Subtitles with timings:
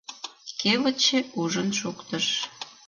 [0.59, 2.25] Кевытче ужын шуктыш.